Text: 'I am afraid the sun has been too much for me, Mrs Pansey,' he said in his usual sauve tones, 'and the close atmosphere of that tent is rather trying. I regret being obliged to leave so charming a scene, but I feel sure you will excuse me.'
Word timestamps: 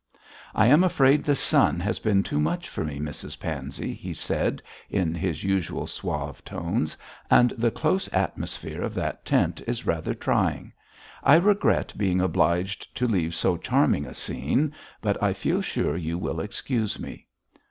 'I 0.55 0.65
am 0.65 0.83
afraid 0.83 1.23
the 1.23 1.35
sun 1.35 1.79
has 1.79 1.99
been 1.99 2.23
too 2.23 2.39
much 2.39 2.67
for 2.67 2.83
me, 2.83 2.99
Mrs 2.99 3.39
Pansey,' 3.39 3.93
he 3.93 4.15
said 4.15 4.59
in 4.89 5.13
his 5.13 5.43
usual 5.43 5.85
sauve 5.85 6.43
tones, 6.43 6.97
'and 7.29 7.51
the 7.51 7.69
close 7.69 8.11
atmosphere 8.11 8.81
of 8.81 8.95
that 8.95 9.23
tent 9.25 9.61
is 9.67 9.85
rather 9.85 10.15
trying. 10.15 10.73
I 11.21 11.35
regret 11.35 11.93
being 11.97 12.19
obliged 12.19 12.95
to 12.97 13.07
leave 13.07 13.35
so 13.35 13.57
charming 13.57 14.07
a 14.07 14.15
scene, 14.15 14.73
but 15.01 15.21
I 15.21 15.33
feel 15.33 15.61
sure 15.61 15.95
you 15.95 16.17
will 16.17 16.39
excuse 16.39 16.99
me.' 16.99 17.27